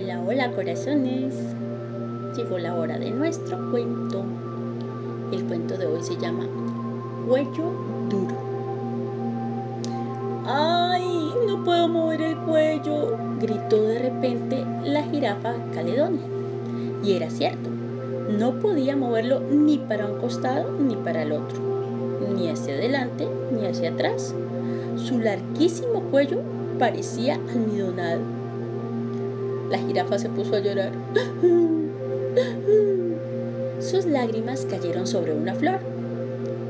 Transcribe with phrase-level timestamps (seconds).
[0.00, 1.34] Hola, hola corazones.
[2.36, 4.22] Llegó la hora de nuestro cuento.
[5.32, 6.46] El cuento de hoy se llama
[7.26, 7.72] Cuello
[8.08, 8.36] Duro.
[10.46, 11.32] ¡Ay!
[11.48, 16.22] No puedo mover el cuello, gritó de repente la jirafa Caledonia.
[17.02, 17.68] Y era cierto,
[18.38, 21.58] no podía moverlo ni para un costado ni para el otro,
[22.36, 24.32] ni hacia adelante ni hacia atrás.
[24.94, 26.38] Su larguísimo cuello
[26.78, 28.37] parecía almidonado
[29.70, 30.92] la jirafa se puso a llorar.
[33.80, 35.80] Sus lágrimas cayeron sobre una flor.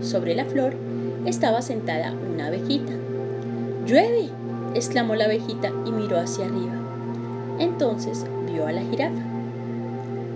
[0.00, 0.74] Sobre la flor
[1.26, 2.92] estaba sentada una abejita.
[3.86, 4.30] ¡Llueve!
[4.74, 6.74] exclamó la abejita y miró hacia arriba.
[7.58, 9.22] Entonces vio a la jirafa.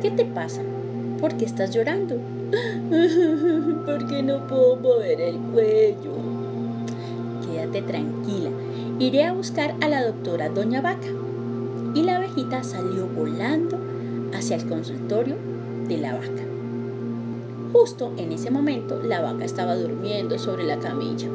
[0.02, 0.62] ¿Qué te pasa?
[1.20, 2.16] ¿Por qué estás llorando?
[3.86, 6.12] Porque no puedo mover el cuello.
[7.46, 8.50] Quédate tranquila.
[8.98, 11.08] Iré a buscar a la doctora Doña Vaca
[11.94, 13.78] y la abejita salió volando
[14.34, 15.36] hacia el consultorio
[15.88, 16.42] de la vaca.
[17.72, 21.28] Justo en ese momento la vaca estaba durmiendo sobre la camilla.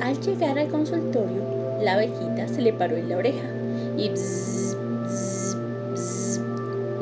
[0.00, 1.42] Al llegar al consultorio,
[1.82, 3.46] la abejita se le paró en la oreja
[3.96, 4.10] y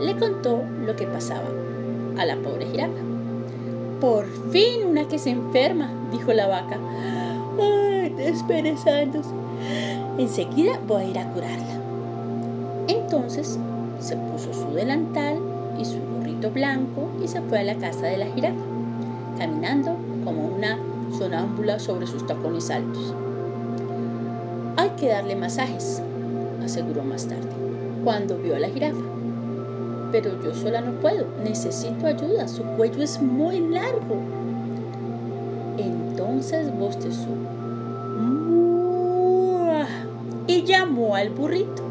[0.00, 1.48] le contó lo que pasaba
[2.18, 2.92] a la pobre jirafa.
[4.00, 6.78] Por fin una que se enferma, dijo la vaca.
[7.60, 9.30] Ay, desperezándose.
[10.18, 11.75] Enseguida voy a ir a curarla.
[12.88, 13.58] Entonces
[14.00, 15.38] se puso su delantal
[15.78, 18.60] y su gorrito blanco y se fue a la casa de la jirafa,
[19.38, 20.78] caminando como una
[21.16, 23.14] sonámbula sobre sus tacones altos.
[24.76, 26.02] Hay que darle masajes,
[26.62, 27.48] aseguró más tarde,
[28.04, 29.02] cuando vio a la jirafa.
[30.12, 34.16] Pero yo sola no puedo, necesito ayuda, su cuello es muy largo.
[35.78, 37.28] Entonces bostezó
[40.46, 41.85] y llamó al burrito.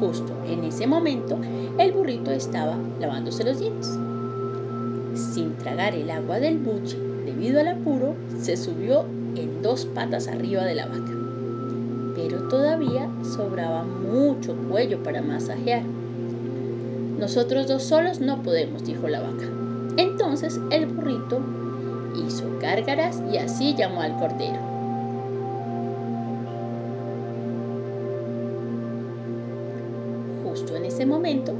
[0.00, 1.38] Justo en ese momento,
[1.78, 3.98] el burrito estaba lavándose los dientes.
[5.14, 9.04] Sin tragar el agua del buche, debido al apuro, se subió
[9.34, 11.12] en dos patas arriba de la vaca.
[12.14, 15.82] Pero todavía sobraba mucho cuello para masajear.
[17.18, 19.46] Nosotros dos solos no podemos, dijo la vaca.
[19.96, 21.40] Entonces el burrito
[22.26, 24.67] hizo gárgaras y así llamó al cordero.
[30.76, 31.52] En ese momento,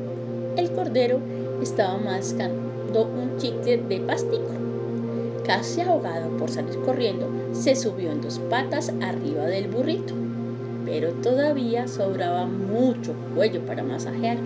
[0.57, 1.21] el cordero
[1.63, 4.51] estaba mascando un chicle de pastico.
[5.45, 10.15] Casi ahogado por salir corriendo, se subió en dos patas arriba del burrito,
[10.85, 14.39] pero todavía sobraba mucho cuello para masajear.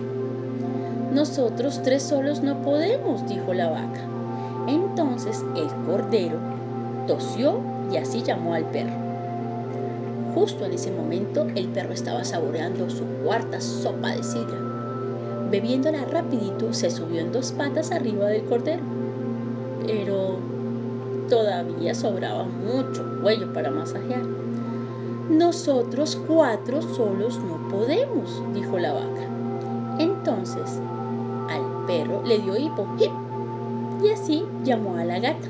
[1.13, 4.01] Nosotros tres solos no podemos, dijo la vaca.
[4.67, 6.37] Entonces el cordero
[7.07, 7.59] tosió
[7.91, 9.12] y así llamó al perro.
[10.33, 14.57] Justo en ese momento el perro estaba saboreando su cuarta sopa de sidra.
[15.51, 18.81] Bebiéndola rapidito se subió en dos patas arriba del cordero.
[19.85, 20.37] Pero
[21.29, 24.23] todavía sobraba mucho cuello para masajear.
[25.29, 29.27] Nosotros cuatro solos no podemos, dijo la vaca.
[29.99, 30.79] Entonces
[31.49, 32.87] al perro le dio hipo
[34.03, 35.47] y así llamó a la gata.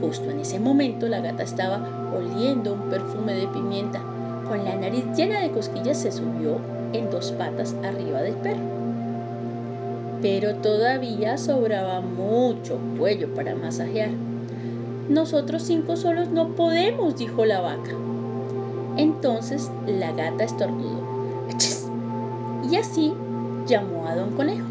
[0.00, 1.80] Justo en ese momento la gata estaba
[2.16, 4.00] oliendo un perfume de pimienta.
[4.48, 6.58] Con la nariz llena de cosquillas se subió
[6.92, 8.60] en dos patas arriba del perro.
[10.22, 14.10] Pero todavía sobraba mucho cuello para masajear.
[15.08, 17.92] Nosotros cinco solos no podemos, dijo la vaca.
[18.96, 21.00] Entonces la gata estornudó.
[22.70, 23.12] Y así
[23.66, 24.66] llamó a don Conejo.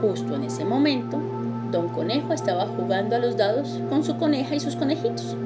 [0.00, 1.18] Justo en ese momento,
[1.70, 5.36] don Conejo estaba jugando a los dados con su coneja y sus conejitos.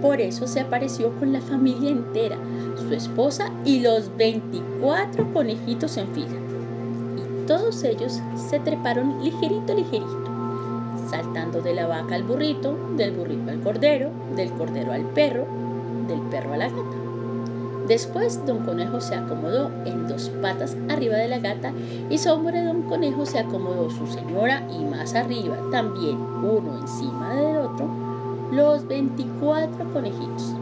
[0.00, 2.36] Por eso se apareció con la familia entera,
[2.76, 6.36] su esposa y los 24 conejitos en fila.
[7.16, 10.24] Y todos ellos se treparon ligerito, ligerito,
[11.08, 15.46] saltando de la vaca al burrito, del burrito al cordero, del cordero al perro,
[16.06, 17.13] del perro a la gata.
[17.86, 21.72] Después don Conejo se acomodó en dos patas arriba de la gata
[22.08, 27.56] y sobre don Conejo se acomodó su señora y más arriba también uno encima del
[27.58, 28.04] otro
[28.54, 30.54] los 24 conejitos.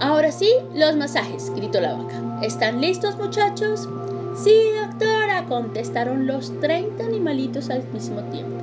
[0.00, 2.40] Ahora sí, los masajes, gritó la vaca.
[2.42, 3.88] ¿Están listos, muchachos?
[4.34, 8.56] Sí, doctora, contestaron los 30 animalitos al mismo tiempo.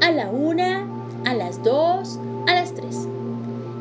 [0.00, 0.86] A la una,
[1.24, 3.06] a las dos, a las tres.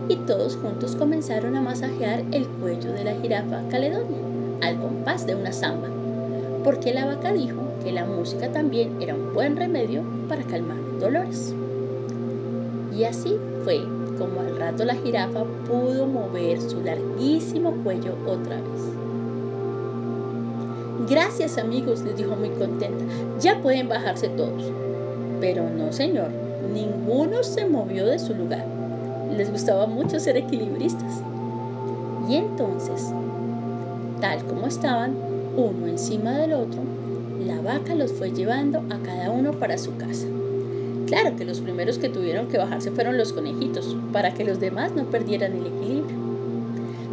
[0.10, 4.18] Y todos juntos comenzaron a masajear el cuello de la jirafa Caledonia,
[4.62, 5.90] al compás de una samba,
[6.64, 11.54] porque la vaca dijo que la música también era un buen remedio para calmar dolores.
[12.98, 13.82] Y así fue
[14.18, 19.08] como al rato la jirafa pudo mover su larguísimo cuello otra vez.
[21.10, 23.06] Gracias amigos, les dijo muy contenta.
[23.40, 24.72] Ya pueden bajarse todos.
[25.40, 26.30] Pero no, señor,
[26.74, 28.77] ninguno se movió de su lugar.
[29.38, 31.22] Les gustaba mucho ser equilibristas.
[32.28, 33.14] Y entonces,
[34.20, 35.16] tal como estaban,
[35.56, 36.82] uno encima del otro,
[37.46, 40.26] la vaca los fue llevando a cada uno para su casa.
[41.06, 44.94] Claro que los primeros que tuvieron que bajarse fueron los conejitos, para que los demás
[44.96, 46.18] no perdieran el equilibrio.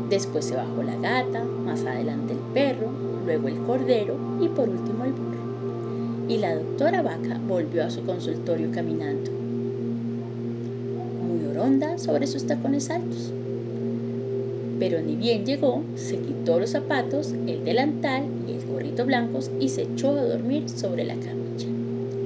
[0.08, 2.88] Después se bajó la gata, más adelante el perro,
[3.26, 6.28] luego el cordero y por último el burro.
[6.30, 9.30] Y la doctora vaca volvió a su consultorio caminando,
[11.96, 13.32] sobre sus tacones altos.
[14.78, 19.70] Pero ni bien llegó, se quitó los zapatos, el delantal y el gorrito blancos y
[19.70, 21.66] se echó a dormir sobre la camilla.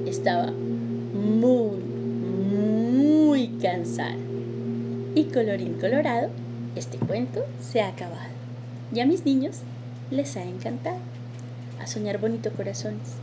[0.05, 1.77] Estaba muy,
[2.51, 4.17] muy cansada.
[5.15, 6.29] Y colorín colorado,
[6.75, 8.33] este cuento se ha acabado.
[8.93, 9.59] Y a mis niños
[10.11, 10.97] les ha encantado.
[11.79, 13.13] A soñar bonito corazones.